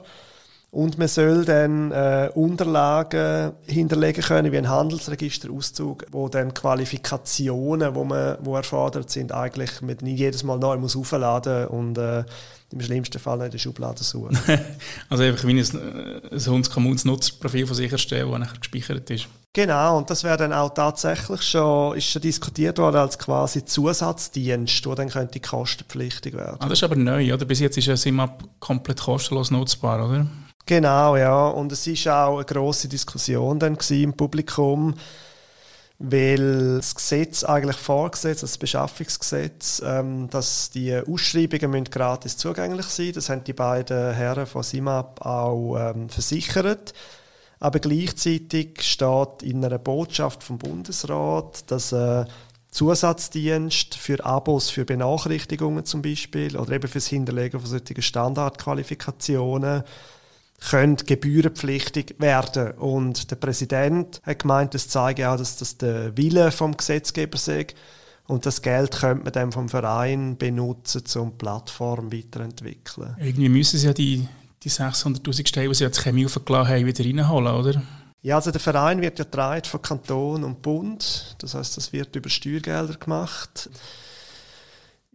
Und 0.72 0.98
man 0.98 1.08
soll 1.08 1.44
dann 1.44 1.92
äh, 1.92 2.30
Unterlagen 2.34 3.54
hinterlegen 3.66 4.24
können, 4.24 4.52
wie 4.52 4.58
ein 4.58 4.70
Handelsregisterauszug, 4.70 6.06
wo 6.12 6.30
dann 6.30 6.54
Qualifikationen, 6.54 7.96
wo, 7.96 8.06
man, 8.06 8.38
wo 8.42 8.56
erfordert 8.56 9.10
sind, 9.10 9.34
eigentlich 9.34 9.82
mit 9.82 10.02
nicht 10.02 10.20
jedes 10.20 10.44
Mal 10.44 10.58
neu 10.58 10.78
muss 10.78 10.96
aufladen 10.96 11.68
und 11.68 11.98
äh, 11.98 12.24
im 12.72 12.82
schlimmsten 12.82 13.20
Fall 13.20 13.42
in 13.42 13.52
der 13.52 13.58
Schublade 13.58 14.04
suchen. 14.04 14.38
also 15.10 15.24
einfach 15.24 15.46
wie 15.48 15.60
ein, 15.60 16.30
ein 16.32 16.46
Hundskommuns 16.46 17.06
Nutzerprofil 17.06 17.68
von 17.68 17.76
sich 17.76 17.92
erstellen, 17.92 18.30
das 18.30 18.40
nachher 18.40 18.60
gespeichert 18.60 19.10
ist. 19.10 19.28
Genau, 19.58 19.98
und 19.98 20.08
das 20.12 20.24
wäre 20.24 20.38
dann 20.38 20.54
auch 20.54 20.70
tatsächlich 20.70 21.42
schon, 21.42 21.98
ist 21.98 22.06
schon 22.06 22.22
diskutiert 22.22 22.78
worden 22.78 22.98
als 22.98 23.18
quasi 23.18 23.66
Zusatzdienst, 23.66 24.86
der 24.86 24.94
dann 24.94 25.10
könnte 25.10 25.40
kostenpflichtig 25.40 26.36
werden. 26.36 26.58
Ah, 26.60 26.70
das 26.70 26.78
ist 26.78 26.84
aber 26.84 26.96
neu, 26.96 27.34
oder? 27.34 27.44
Bis 27.44 27.60
jetzt 27.60 27.76
ist 27.76 27.88
ja 27.88 27.98
SIMAP 27.98 28.44
komplett 28.60 29.02
kostenlos 29.02 29.50
nutzbar, 29.50 30.08
oder? 30.08 30.28
Genau, 30.68 31.18
ja. 31.18 31.48
Und 31.48 31.72
es 31.72 31.88
ist 31.88 32.08
auch 32.08 32.36
eine 32.36 32.46
große 32.46 32.88
Diskussion 32.88 33.58
dann 33.58 33.80
im 33.90 34.14
Publikum, 34.14 34.94
weil 35.98 36.76
das 36.76 36.94
Gesetz 36.94 37.44
eigentlich 37.44 37.78
vorgesetzt, 37.78 38.44
das 38.44 38.60
Beschaffungsgesetz, 38.60 39.82
ähm, 39.84 40.30
dass 40.30 40.70
die 40.70 40.96
Ausschreibungen 40.96 41.72
müssen 41.72 41.86
gratis 41.86 42.38
zugänglich 42.38 42.86
sein. 42.86 43.14
Das 43.14 43.30
haben 43.30 43.44
die 43.44 43.54
beiden 43.54 44.14
Herren 44.14 44.46
von 44.46 44.62
SIMAP 44.62 45.26
auch 45.26 45.78
ähm, 45.80 46.10
versichert. 46.10 46.94
Aber 47.60 47.80
gleichzeitig 47.80 48.82
steht 48.82 49.44
in 49.44 49.66
einer 49.66 49.80
Botschaft 49.80 50.44
vom 50.44 50.58
Bundesrat, 50.58 51.70
dass 51.72 51.92
äh, 51.92 52.26
Zusatzdienst 52.70 53.96
für 53.96 54.24
Abos, 54.24 54.70
für 54.70 54.86
Benachrichtigungen 54.86 55.86
zum 55.86 56.02
Beispiel 56.02 56.58
oder 56.58 56.74
eben 56.74 56.88
fürs 56.88 57.08
Hinterlegen 57.08 57.60
von 57.60 57.70
solchen 57.70 58.02
Standardqualifikationen 58.02 59.84
können 60.60 60.98
gebührenpflichtig 60.98 62.16
werden. 62.20 62.72
Und 62.74 63.32
der 63.32 63.36
Präsident 63.36 64.22
hat 64.24 64.40
gemeint, 64.40 64.74
das 64.74 64.90
zeige 64.90 65.30
auch, 65.30 65.38
dass 65.38 65.58
das 65.58 65.78
der 65.78 66.16
Wille 66.18 66.52
vom 66.52 66.76
Gesetzgeber 66.76 67.38
sei. 67.38 67.68
Und 68.28 68.46
das 68.46 68.62
Geld 68.62 68.92
könnte 68.92 69.24
man 69.24 69.34
dann 69.34 69.52
vom 69.52 69.70
Verein 69.70 70.38
benutzen, 70.38 71.04
um 71.20 71.30
die 71.32 71.38
Plattform 71.38 72.12
weiterzuentwickeln. 72.12 73.16
Irgendwie 73.20 73.50
müssen 73.50 73.78
sie 73.78 73.88
ja 73.88 73.94
die, 73.94 74.28
die 74.64 74.70
600'000 74.70 75.48
Stellen, 75.48 75.70
die 75.70 75.76
sie 75.76 75.84
jetzt 75.84 76.02
Chemie 76.02 76.26
aufgeladen 76.26 76.68
haben, 76.68 76.86
wieder 76.86 77.04
reinholen, 77.04 77.54
oder? 77.54 77.82
Ja, 78.22 78.36
also 78.36 78.52
der 78.52 78.60
Verein 78.60 79.02
wird 79.02 79.20
ja 79.20 79.26
von 79.68 79.82
Kanton 79.82 80.44
und 80.44 80.62
Bund. 80.62 81.36
Das 81.40 81.54
heißt, 81.54 81.78
das 81.78 81.94
wird 81.94 82.16
über 82.16 82.30
Steuergelder 82.30 82.96
gemacht. 82.96 83.70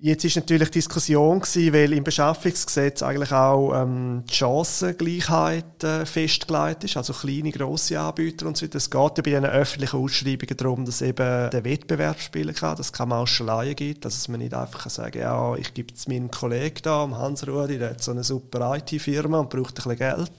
Jetzt 0.05 0.25
ist 0.25 0.35
natürlich 0.35 0.69
Diskussion 0.73 1.39
gewesen, 1.39 1.73
weil 1.73 1.93
im 1.93 2.03
Beschaffungsgesetz 2.03 3.05
eigentlich 3.05 3.31
auch 3.31 3.73
ähm, 3.73 4.25
die 4.29 4.35
Chancengleichheit 4.35 5.85
äh, 5.85 6.05
festgelegt 6.05 6.83
ist, 6.83 6.97
also 6.97 7.13
kleine, 7.13 7.53
grosse 7.53 8.01
Anbieter 8.01 8.47
und 8.47 8.57
so 8.57 8.67
weiter. 8.67 8.79
Es 8.79 8.91
geht 8.91 9.01
ja 9.01 9.09
bei 9.09 9.23
diesen 9.23 9.45
öffentlichen 9.45 10.01
Ausschreibungen 10.01 10.57
darum, 10.57 10.85
dass 10.85 11.03
eben 11.03 11.51
der 11.51 11.65
Wettbewerb 11.65 12.21
spielen 12.21 12.53
kann, 12.53 12.77
dass 12.77 12.87
es 12.87 12.93
keine 12.93 13.11
Mauscheleien 13.11 13.77
gibt, 13.77 14.05
dass 14.05 14.27
man 14.27 14.41
nicht 14.41 14.55
einfach 14.55 14.83
kann 14.83 14.91
sagen 14.91 15.21
ja, 15.21 15.55
ich 15.55 15.73
gebe 15.73 15.95
es 15.95 16.09
meinem 16.09 16.33
Kollegen 16.33 16.83
da, 16.83 17.09
Hans 17.09 17.47
Rudi, 17.47 17.79
der 17.79 17.91
hat 17.91 18.03
so 18.03 18.11
eine 18.11 18.25
super 18.25 18.77
IT-Firma 18.77 19.39
und 19.39 19.51
braucht 19.51 19.79
ein 19.79 19.89
bisschen 19.89 19.99
Geld. 19.99 20.33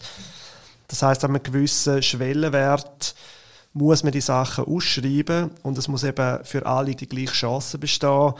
Das 0.89 1.01
heißt, 1.03 1.24
an 1.24 1.29
einem 1.29 1.41
gewissen 1.43 2.03
Schwellenwert 2.03 3.15
muss 3.72 4.03
man 4.03 4.12
die 4.12 4.20
Sachen 4.20 4.65
ausschreiben 4.65 5.51
und 5.63 5.77
es 5.77 5.88
muss 5.88 6.03
eben 6.03 6.43
für 6.43 6.65
alle 6.65 6.96
die 6.96 7.08
gleiche 7.08 7.32
Chance 7.32 7.77
bestehen 7.77 8.34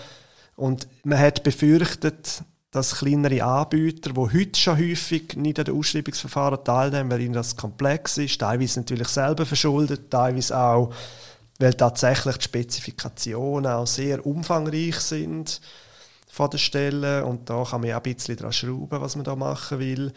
und 0.56 0.88
man 1.04 1.20
hat 1.20 1.44
befürchtet, 1.44 2.44
dass 2.74 2.96
kleinere 2.96 3.44
Anbieter, 3.44 4.12
die 4.12 4.20
heute 4.20 4.60
schon 4.60 4.78
häufig 4.78 5.36
nicht 5.36 5.60
an 5.60 5.66
den 5.66 5.78
Ausschreibungsverfahren 5.78 6.64
teilnehmen, 6.64 7.12
weil 7.12 7.22
ihnen 7.22 7.34
das 7.34 7.56
komplex 7.56 8.18
ist, 8.18 8.42
teilweise 8.42 8.80
natürlich 8.80 9.10
selber 9.10 9.46
verschuldet, 9.46 10.10
teilweise 10.10 10.58
auch, 10.58 10.94
weil 11.60 11.76
tatsächlich 11.76 12.38
die 12.38 12.44
Spezifikationen 12.46 13.72
auch 13.72 13.86
sehr 13.86 14.26
umfangreich 14.26 15.00
sind 15.00 15.62
von 16.28 16.50
der 16.50 16.58
Stelle 16.58 17.24
und 17.26 17.48
da 17.48 17.64
kann 17.64 17.82
man 17.82 17.92
ja 17.92 17.98
ein 17.98 18.04
bisschen 18.04 18.38
dran 18.38 18.52
schrauben, 18.52 19.02
was 19.02 19.16
man 19.16 19.24
da 19.24 19.36
machen 19.36 19.78
will. 19.78 20.12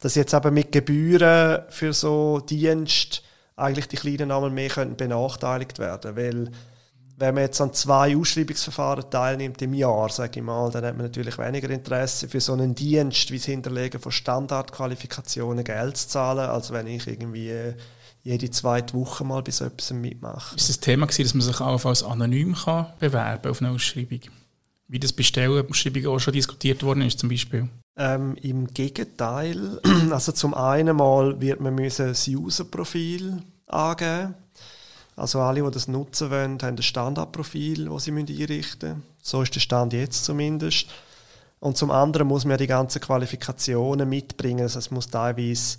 Dass 0.00 0.16
jetzt 0.16 0.34
aber 0.34 0.50
mit 0.50 0.72
Gebühren 0.72 1.62
für 1.68 1.92
so 1.92 2.40
Dienst 2.40 3.22
eigentlich 3.54 3.86
die 3.86 3.96
kleinen 3.96 4.28
Namen 4.28 4.52
mehr 4.54 4.70
können 4.70 4.96
benachteiligt 4.96 5.78
werden, 5.78 6.16
weil 6.16 6.50
wenn 7.22 7.34
man 7.34 7.44
jetzt 7.44 7.60
an 7.60 7.72
zwei 7.72 8.16
Ausschreibungsverfahren 8.16 9.08
teilnimmt 9.08 9.62
im 9.62 9.74
Jahr, 9.74 10.08
sage 10.08 10.40
ich 10.40 10.44
mal, 10.44 10.72
dann 10.72 10.84
hat 10.84 10.96
man 10.96 11.06
natürlich 11.06 11.38
weniger 11.38 11.70
Interesse 11.70 12.28
für 12.28 12.40
so 12.40 12.52
einen 12.52 12.74
Dienst 12.74 13.30
wie 13.30 13.36
das 13.36 13.46
Hinterlegen 13.46 14.00
von 14.00 14.10
Standardqualifikationen 14.10 15.62
Geld 15.62 15.96
zu 15.96 16.08
zahlen, 16.08 16.50
als 16.50 16.72
wenn 16.72 16.88
ich 16.88 17.06
irgendwie 17.06 17.50
äh, 17.50 17.74
jede 18.24 18.50
zweite 18.50 18.94
Woche 18.94 19.22
mal 19.22 19.40
bei 19.40 19.52
so 19.52 19.64
etwas 19.66 19.92
mitmache. 19.92 20.56
Ist 20.56 20.68
das 20.68 20.80
Thema 20.80 21.06
gewesen, 21.06 21.22
dass 21.22 21.34
man 21.34 21.42
sich 21.42 21.60
auch 21.60 21.84
als 21.84 22.02
anonym 22.02 22.56
kann 22.56 22.86
bewerben 22.98 23.52
auf 23.52 23.62
eine 23.62 23.70
Ausschreibung? 23.70 24.22
Wie 24.88 24.98
das 24.98 25.12
Bestellen 25.12 25.64
Ausschreibung 25.70 26.06
auch 26.06 26.18
schon 26.18 26.34
diskutiert 26.34 26.82
worden 26.82 27.02
ist 27.02 27.20
zum 27.20 27.28
Beispiel? 27.28 27.68
Ähm, 27.96 28.34
Im 28.42 28.66
Gegenteil, 28.66 29.80
also 30.10 30.32
zum 30.32 30.54
einen 30.54 30.96
mal 30.96 31.40
wird 31.40 31.60
man 31.60 31.76
müssen 31.76 32.08
das 32.08 32.26
User-Profil 32.26 33.44
angeben 33.68 34.34
also 35.16 35.40
alle, 35.40 35.62
die 35.62 35.70
das 35.70 35.88
nutzen 35.88 36.30
wollen, 36.30 36.58
haben 36.62 36.76
ein 36.76 36.82
Standardprofil, 36.82 37.86
das 37.86 38.04
sie 38.04 38.12
einrichten 38.12 38.88
müssen. 38.90 39.02
So 39.22 39.42
ist 39.42 39.54
der 39.54 39.60
Stand 39.60 39.92
jetzt 39.92 40.24
zumindest. 40.24 40.86
Und 41.60 41.76
zum 41.76 41.90
anderen 41.90 42.26
muss 42.26 42.44
man 42.44 42.58
die 42.58 42.66
ganzen 42.66 43.00
Qualifikationen 43.00 44.08
mitbringen. 44.08 44.62
Also 44.62 44.78
es 44.78 44.90
muss 44.90 45.08
teilweise 45.08 45.76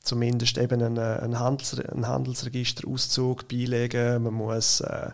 zumindest 0.00 0.58
eben 0.58 0.82
einen, 0.82 0.98
einen, 0.98 1.40
Handels, 1.40 1.80
einen 1.80 2.06
Handelsregisterauszug 2.06 3.48
beilegen. 3.48 4.22
Man 4.22 4.34
muss 4.34 4.80
äh, 4.80 5.10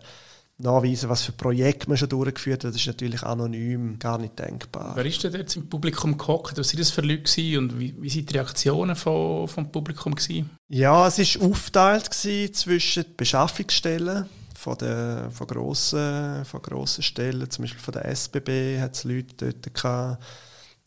nachweisen, 0.61 1.09
was 1.09 1.23
für 1.23 1.31
Projekte 1.31 1.87
man 1.87 1.97
schon 1.97 2.09
durchgeführt 2.09 2.63
hat. 2.63 2.73
Das 2.73 2.79
ist 2.79 2.87
natürlich 2.87 3.23
anonym 3.23 3.97
gar 3.99 4.17
nicht 4.17 4.37
denkbar. 4.39 4.93
Wer 4.95 5.05
ist 5.05 5.23
denn 5.23 5.33
jetzt 5.33 5.55
im 5.55 5.69
Publikum 5.69 6.17
gehockt? 6.17 6.57
Was 6.57 6.73
waren 6.73 6.79
das 6.79 6.91
für 6.91 7.01
Leute 7.01 7.59
und 7.59 7.79
wie, 7.79 7.95
wie 7.99 8.15
waren 8.15 8.25
die 8.25 8.33
Reaktionen 8.33 8.95
vom, 8.95 9.47
vom 9.47 9.71
Publikum? 9.71 10.15
Gewesen? 10.15 10.49
Ja, 10.67 11.07
es 11.07 11.17
war 11.19 11.49
aufgeteilt 11.49 12.13
zwischen 12.13 13.05
Beschaffungsstellen 13.17 14.25
von, 14.57 14.77
der, 14.77 15.29
von, 15.31 15.47
grossen, 15.47 16.45
von 16.45 16.61
grossen 16.61 17.03
Stellen, 17.03 17.49
zum 17.49 17.63
Beispiel 17.63 17.81
von 17.81 17.93
der 17.93 18.05
SBB 18.05 18.79
hat 18.79 18.95
es 18.95 19.03
Leute 19.03 19.53
dort 19.53 19.73
gehabt. 19.73 20.23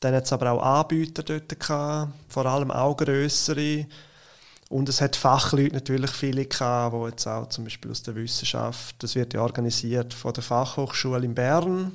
Dann 0.00 0.14
hat 0.14 0.24
es 0.24 0.32
aber 0.32 0.52
auch 0.52 0.62
Anbieter 0.62 1.22
dort 1.22 1.58
gehabt, 1.58 2.12
vor 2.28 2.46
allem 2.46 2.70
auch 2.70 2.96
grössere. 2.96 3.86
Und 4.74 4.88
es 4.88 5.00
hat 5.00 5.14
Fachleute 5.14 5.72
natürlich 5.72 6.10
viele 6.10 6.46
gehabt, 6.46 6.96
die 6.96 7.08
jetzt 7.08 7.28
auch 7.28 7.48
zum 7.48 7.62
Beispiel 7.62 7.92
aus 7.92 8.02
der 8.02 8.16
Wissenschaft, 8.16 9.00
das 9.04 9.14
wird 9.14 9.32
ja 9.32 9.40
organisiert 9.40 10.12
von 10.12 10.32
der 10.32 10.42
Fachhochschule 10.42 11.24
in 11.24 11.32
Bern. 11.32 11.92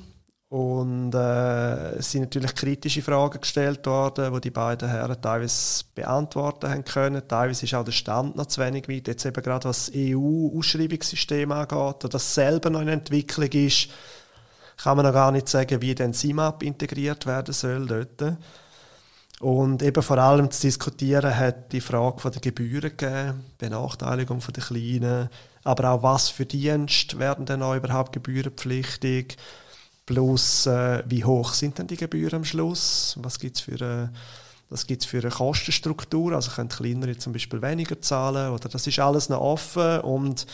Und 0.48 1.14
äh, 1.14 1.90
es 1.96 2.10
sind 2.10 2.22
natürlich 2.22 2.54
kritische 2.54 3.02
Fragen 3.02 3.38
gestellt 3.38 3.86
worden, 3.86 4.32
die 4.32 4.40
die 4.40 4.50
beiden 4.50 4.88
Herren 4.88 5.20
teilweise 5.20 5.84
beantworten 5.94 6.70
haben 6.70 6.84
können. 6.86 7.20
Teilweise 7.28 7.66
ist 7.66 7.74
auch 7.74 7.84
der 7.84 7.92
Stand 7.92 8.36
noch 8.36 8.46
zu 8.46 8.62
wenig 8.62 8.88
weit. 8.88 9.08
Jetzt 9.08 9.26
eben 9.26 9.42
gerade 9.42 9.68
was 9.68 9.90
das 9.90 9.94
EU-Ausschreibungssystem 9.94 11.52
angeht, 11.52 12.14
das 12.14 12.34
selber 12.34 12.70
noch 12.70 12.80
in 12.80 12.88
Entwicklung 12.88 13.50
ist, 13.50 13.90
kann 14.78 14.96
man 14.96 15.04
noch 15.04 15.12
gar 15.12 15.32
nicht 15.32 15.50
sagen, 15.50 15.82
wie 15.82 15.94
denn 15.94 16.14
SIMAP 16.14 16.62
integriert 16.62 17.26
werden 17.26 17.52
soll 17.52 17.86
dort. 17.86 18.38
Und 19.40 19.82
eben 19.82 20.02
vor 20.02 20.18
allem 20.18 20.50
zu 20.50 20.60
diskutieren 20.60 21.34
hat 21.34 21.72
die 21.72 21.80
Frage 21.80 22.30
der 22.30 22.42
Gebühren 22.42 22.94
gegeben, 22.94 23.42
Benachteiligung 23.56 24.40
der 24.40 24.62
Kleinen, 24.62 25.30
aber 25.64 25.92
auch 25.92 26.02
was 26.02 26.28
für 26.28 26.44
Dienst 26.44 27.18
werden 27.18 27.46
denn 27.46 27.62
auch 27.62 27.74
überhaupt 27.74 28.12
gebührenpflichtig, 28.12 29.38
plus 30.04 30.66
äh, 30.66 31.02
wie 31.06 31.24
hoch 31.24 31.54
sind 31.54 31.78
denn 31.78 31.86
die 31.86 31.96
Gebühren 31.96 32.40
am 32.40 32.44
Schluss, 32.44 33.16
was 33.22 33.38
gibt 33.38 33.56
es 33.56 33.62
für 33.62 33.82
eine 33.82 34.12
gibt's 34.86 35.06
für 35.06 35.20
eine 35.20 35.30
Kostenstruktur, 35.30 36.32
also 36.32 36.50
können 36.50 36.68
kleinere 36.68 37.16
zum 37.16 37.32
Beispiel 37.32 37.62
weniger 37.62 38.00
zahlen 38.00 38.52
oder 38.52 38.68
das 38.68 38.86
ist 38.86 38.98
alles 38.98 39.30
noch 39.30 39.40
offen 39.40 40.00
und 40.00 40.46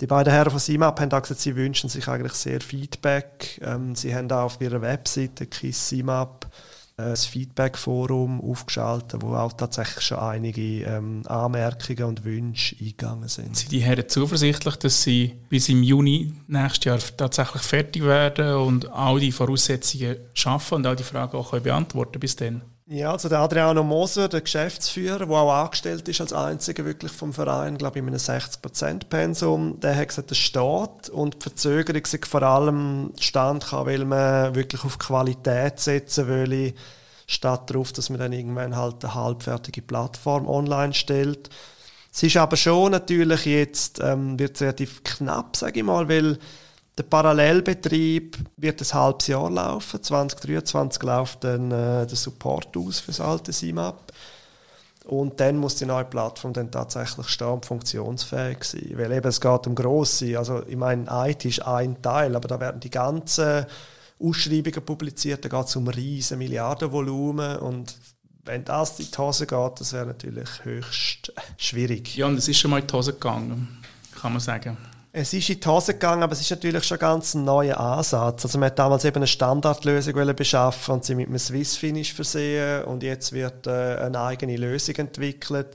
die 0.00 0.06
beiden 0.06 0.32
Herren 0.32 0.50
von 0.50 0.60
SIMAP 0.60 1.00
haben 1.00 1.08
gesagt, 1.08 1.40
sie 1.40 1.56
wünschen 1.56 1.88
sich 1.88 2.06
eigentlich 2.08 2.34
sehr 2.34 2.60
Feedback. 2.60 3.60
Ähm, 3.64 3.96
sie 3.96 4.14
haben 4.14 4.30
auch 4.30 4.44
auf 4.44 4.60
ihrer 4.60 4.80
Webseite 4.80 5.46
KISS 5.46 5.88
SIMAP 5.88 6.46
ein 6.98 7.16
Feedback-Forum 7.16 8.40
aufgeschaltet, 8.40 9.22
wo 9.22 9.34
auch 9.34 9.52
tatsächlich 9.52 10.04
schon 10.04 10.18
einige 10.18 10.82
ähm, 10.82 11.22
Anmerkungen 11.26 12.04
und 12.04 12.24
Wünsche 12.24 12.76
eingegangen 12.80 13.28
sind. 13.28 13.56
Sind 13.56 13.72
die 13.72 13.80
Herren 13.80 14.08
zuversichtlich, 14.08 14.76
dass 14.76 15.02
sie 15.02 15.36
bis 15.48 15.68
im 15.68 15.82
Juni 15.82 16.34
nächstes 16.48 16.84
Jahr 16.84 16.98
tatsächlich 17.16 17.62
fertig 17.62 18.04
werden 18.04 18.54
und 18.56 18.90
all 18.90 19.20
die 19.20 19.32
Voraussetzungen 19.32 20.16
schaffen 20.34 20.74
und 20.74 20.86
all 20.86 20.96
die 20.96 21.04
Fragen 21.04 21.36
auch 21.36 21.58
beantworten 21.60 22.18
bis 22.18 22.34
dann? 22.34 22.62
Ja, 22.90 23.12
also 23.12 23.28
der 23.28 23.40
Adriano 23.40 23.82
Moser, 23.84 24.30
der 24.30 24.40
Geschäftsführer, 24.40 25.26
der 25.26 25.28
auch 25.28 25.52
angestellt 25.52 26.08
ist 26.08 26.22
als 26.22 26.32
einziger 26.32 26.86
wirklich 26.86 27.12
vom 27.12 27.34
Verein, 27.34 27.76
glaube 27.76 27.98
ich, 27.98 28.02
in 28.02 28.08
einem 28.08 28.16
60%-Pensum, 28.16 29.78
der 29.78 29.94
hat 29.94 30.08
gesagt, 30.08 30.30
das 30.30 30.38
steht 30.38 31.10
und 31.12 31.34
die 31.34 31.42
Verzögerung 31.42 32.06
sich 32.06 32.24
vor 32.24 32.42
allem 32.42 33.12
stand 33.20 33.66
kann, 33.66 33.84
weil 33.84 34.06
man 34.06 34.54
wirklich 34.54 34.84
auf 34.84 34.98
Qualität 34.98 35.78
setzen 35.78 36.28
will, 36.28 36.72
statt 37.26 37.68
darauf, 37.68 37.92
dass 37.92 38.08
man 38.08 38.20
dann 38.20 38.32
irgendwann 38.32 38.74
halt 38.74 39.04
eine 39.04 39.14
halbfertige 39.14 39.82
Plattform 39.82 40.48
online 40.48 40.94
stellt. 40.94 41.50
Es 42.10 42.22
ist 42.22 42.38
aber 42.38 42.56
schon 42.56 42.92
natürlich 42.92 43.44
jetzt, 43.44 44.00
ähm, 44.00 44.38
wird 44.38 44.58
relativ 44.62 45.04
knapp, 45.04 45.56
sage 45.56 45.80
ich 45.80 45.84
mal, 45.84 46.08
weil 46.08 46.38
der 46.98 47.04
Parallelbetrieb 47.04 48.36
wird 48.56 48.80
ein 48.82 48.92
halbes 48.92 49.28
Jahr 49.28 49.50
laufen. 49.50 50.02
2023 50.02 51.02
läuft 51.02 51.44
dann 51.44 51.70
äh, 51.70 52.06
der 52.06 52.16
Support 52.16 52.76
aus 52.76 52.98
für 52.98 53.12
das 53.12 53.20
alte 53.20 53.52
SIMAP. 53.52 54.12
Und 55.04 55.40
dann 55.40 55.56
muss 55.56 55.76
die 55.76 55.86
neue 55.86 56.04
Plattform 56.04 56.52
dann 56.52 56.70
tatsächlich 56.70 57.28
stehen 57.28 57.48
und 57.48 57.64
funktionsfähig 57.64 58.62
sein. 58.64 58.92
Weil 58.94 59.12
eben 59.12 59.28
es 59.28 59.40
geht 59.40 59.66
um 59.66 59.74
grosse, 59.74 60.38
also 60.38 60.62
ich 60.66 60.76
meine, 60.76 61.06
IT 61.08 61.44
ist 61.46 61.64
ein 61.64 62.02
Teil, 62.02 62.36
aber 62.36 62.48
da 62.48 62.60
werden 62.60 62.80
die 62.80 62.90
ganzen 62.90 63.64
Ausschreibungen 64.20 64.84
publiziert, 64.84 65.44
da 65.44 65.48
geht 65.48 65.66
es 65.66 65.76
um 65.76 65.88
riesen 65.88 66.38
Milliardenvolumen 66.38 67.58
und 67.58 67.94
wenn 68.44 68.64
das 68.64 68.98
in 68.98 69.06
die 69.10 69.16
Hose 69.16 69.46
geht, 69.46 69.80
das 69.80 69.92
wäre 69.92 70.06
natürlich 70.06 70.48
höchst 70.64 71.32
schwierig. 71.56 72.16
Ja, 72.16 72.26
und 72.26 72.36
es 72.36 72.48
ist 72.48 72.58
schon 72.58 72.70
mal 72.70 72.80
in 72.80 72.86
die 72.86 72.92
Hose 72.92 73.12
gegangen, 73.12 73.78
kann 74.20 74.32
man 74.32 74.40
sagen. 74.40 74.76
Es 75.10 75.32
ist 75.32 75.48
in 75.48 75.58
die 75.58 75.66
Hose 75.66 75.94
gegangen, 75.94 76.22
aber 76.22 76.34
es 76.34 76.40
ist 76.42 76.50
natürlich 76.50 76.84
schon 76.84 76.98
ganz 76.98 77.34
ein 77.34 77.44
neuer 77.44 77.80
Ansatz. 77.80 78.44
Also 78.44 78.58
man 78.58 78.66
hat 78.66 78.78
damals 78.78 79.04
eben 79.06 79.16
eine 79.16 79.26
Standardlösung 79.26 80.14
beschaffen 80.36 80.94
und 80.94 81.04
sie 81.04 81.14
mit 81.14 81.28
einem 81.28 81.38
Swiss 81.38 81.76
Finish 81.76 82.12
versehen 82.12 82.84
und 82.84 83.02
jetzt 83.02 83.32
wird 83.32 83.66
äh, 83.66 83.96
eine 83.96 84.20
eigene 84.20 84.56
Lösung 84.56 84.96
entwickelt. 84.96 85.68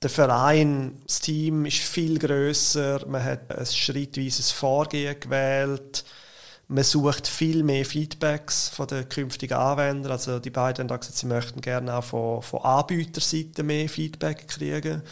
Der 0.00 0.10
Verein, 0.10 1.02
das 1.06 1.20
Team 1.20 1.66
ist 1.66 1.78
viel 1.78 2.20
größer. 2.20 3.04
Man 3.08 3.24
hat 3.24 3.50
ein 3.50 3.66
schrittweises 3.66 4.52
Vorgehen 4.52 5.18
gewählt. 5.18 6.04
Man 6.68 6.84
sucht 6.84 7.26
viel 7.26 7.64
mehr 7.64 7.84
Feedbacks 7.84 8.68
von 8.68 8.86
den 8.86 9.08
künftigen 9.08 9.54
Anwendern. 9.54 10.12
Also 10.12 10.38
die 10.38 10.50
beiden 10.50 10.88
haben 10.88 11.00
gesagt, 11.00 11.16
sie 11.16 11.26
möchten 11.26 11.60
gerne 11.62 11.96
auch 11.96 12.04
von, 12.04 12.42
von 12.42 12.62
Anbieterseite 12.62 13.64
mehr 13.64 13.88
Feedback 13.88 14.46
kriegen. 14.46 15.02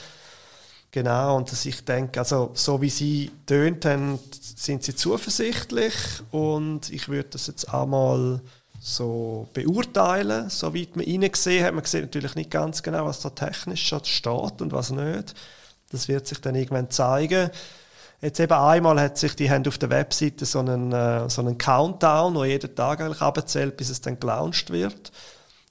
Genau, 0.96 1.36
und 1.36 1.52
dass 1.52 1.66
ich 1.66 1.84
denke, 1.84 2.20
also 2.20 2.52
so 2.54 2.80
wie 2.80 2.88
sie 2.88 3.30
tönt 3.44 3.84
haben, 3.84 4.18
sind 4.30 4.82
sie 4.82 4.94
zuversichtlich 4.94 5.92
und 6.30 6.88
ich 6.88 7.10
würde 7.10 7.28
das 7.32 7.48
jetzt 7.48 7.68
einmal 7.68 8.40
so 8.80 9.46
beurteilen, 9.52 10.48
soweit 10.48 10.96
man 10.96 11.04
gesehen 11.30 11.66
hat. 11.66 11.74
Man 11.74 11.84
sieht 11.84 12.00
natürlich 12.00 12.34
nicht 12.34 12.50
ganz 12.50 12.82
genau, 12.82 13.04
was 13.04 13.20
da 13.20 13.28
technisch 13.28 13.86
schon 13.86 14.06
steht 14.06 14.62
und 14.62 14.72
was 14.72 14.88
nicht. 14.88 15.34
Das 15.90 16.08
wird 16.08 16.26
sich 16.26 16.40
dann 16.40 16.54
irgendwann 16.54 16.88
zeigen. 16.88 17.50
Jetzt 18.22 18.40
eben 18.40 18.54
einmal 18.54 18.98
hat 18.98 19.18
sich 19.18 19.36
die 19.36 19.50
haben 19.50 19.68
auf 19.68 19.76
der 19.76 19.90
Webseite 19.90 20.46
so 20.46 20.60
einen, 20.60 20.92
äh, 20.94 21.28
so 21.28 21.42
einen 21.42 21.58
Countdown, 21.58 22.34
wo 22.36 22.44
jeden 22.44 22.74
Tag 22.74 23.02
eigentlich 23.02 23.20
abzählt, 23.20 23.76
bis 23.76 23.90
es 23.90 24.00
dann 24.00 24.18
gelauncht 24.18 24.70
wird. 24.70 25.12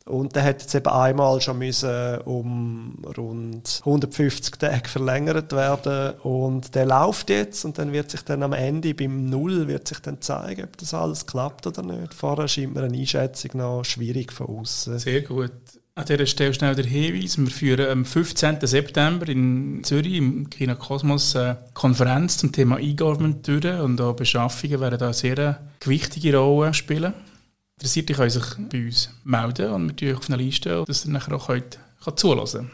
Und 0.07 0.35
der 0.35 0.43
hat 0.43 0.61
jetzt 0.61 0.75
eben 0.75 0.87
einmal 0.87 1.41
schon 1.41 1.57
müssen 1.57 2.19
um 2.25 3.03
rund 3.17 3.81
150 3.85 4.55
Tage 4.55 4.87
verlängert 4.87 5.51
werden 5.51 6.13
und 6.19 6.75
der 6.75 6.85
läuft 6.85 7.31
jetzt 7.31 7.65
und 7.65 7.79
dann 7.79 7.91
wird 7.91 8.11
sich 8.11 8.21
dann 8.21 8.43
am 8.43 8.53
Ende 8.53 8.93
beim 8.93 9.25
Null 9.25 9.67
wird 9.67 9.87
sich 9.87 9.99
dann 9.99 10.21
zeigen, 10.21 10.65
ob 10.65 10.77
das 10.77 10.93
alles 10.93 11.25
klappt 11.25 11.65
oder 11.65 11.81
nicht. 11.81 12.13
Vorher 12.13 12.47
scheint 12.47 12.75
mir 12.75 12.83
eine 12.83 12.95
Einschätzung 12.95 13.51
noch 13.55 13.83
schwierig 13.83 14.31
von 14.31 14.47
außen. 14.47 14.99
Sehr 14.99 15.21
gut. 15.21 15.51
An 15.95 16.05
dieser 16.05 16.25
Stelle 16.27 16.53
schnell 16.53 16.75
der 16.75 16.85
Hinweis. 16.85 17.37
Wir 17.37 17.47
führen 17.47 17.89
am 17.89 18.05
15. 18.05 18.57
September 18.61 19.27
in 19.27 19.81
Zürich 19.83 20.15
im 20.15 20.49
Kino 20.51 20.75
Kosmos 20.75 21.35
eine 21.35 21.57
Konferenz 21.73 22.37
zum 22.37 22.51
Thema 22.51 22.79
E-Government 22.79 23.47
durch 23.47 23.65
und 23.79 23.99
auch 24.01 24.13
Beschaffungen 24.13 24.81
werden 24.81 24.99
da 24.99 25.05
eine 25.05 25.13
sehr 25.13 25.61
gewichtige 25.79 26.37
Rolle 26.37 26.73
spielen. 26.75 27.13
Interessiert, 27.77 28.07
können 28.13 28.29
sich 28.29 28.45
bei 28.71 28.85
uns 28.85 29.09
melden 29.25 29.69
und 29.71 29.89
wir 29.89 29.95
tun 29.97 30.07
euch 30.07 30.15
auf 30.17 30.29
eine 30.29 30.37
Liste, 30.41 30.85
dass 30.87 31.05
ihr 31.05 31.11
nachher 31.11 31.35
auch 31.35 31.47
könnt, 31.47 31.77
könnt 32.03 32.19
zuhören 32.19 32.71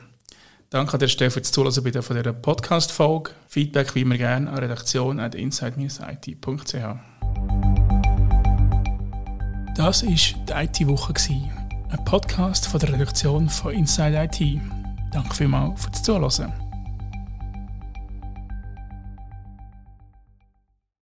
Danke 0.70 0.94
an 0.94 1.00
der 1.00 1.08
Stelle 1.08 1.32
für 1.32 1.42
das 1.42 1.52
Zuhören 1.52 1.84
bei 1.84 1.90
dieser 1.90 2.34
Podcast-Folge. 2.34 3.32
Feedback 3.48 3.96
wie 3.96 4.02
immer 4.02 4.18
gerne 4.18 4.52
an 4.52 4.60
redaktion.inside-it.ch. 4.60 6.74
Das 9.76 10.04
war 10.04 10.12
die 10.12 10.54
IT-Woche, 10.54 11.14
ein 11.90 12.06
Podcast 12.06 12.68
von 12.68 12.80
der 12.80 12.94
Redaktion 12.94 13.50
von 13.50 13.74
Inside 13.74 14.30
IT. 14.32 14.62
Danke 15.12 15.36
vielmals 15.36 15.84
fürs 15.84 16.04
Zuhören. 16.04 16.61